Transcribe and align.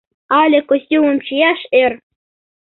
Але 0.39 0.59
костюмым 0.69 1.17
чияш 1.25 1.59
эр. 1.81 1.91